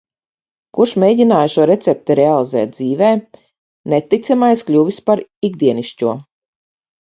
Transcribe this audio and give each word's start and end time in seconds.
Kurš 0.75 0.93
mēģināja 1.01 1.51
šo 1.55 1.67
recepti 1.71 2.15
realizēt 2.19 2.71
dzīvē. 2.77 3.11
Neticamais 3.95 4.65
kļuvis 4.71 4.99
par 5.11 5.23
ikdienišķo. 5.51 6.17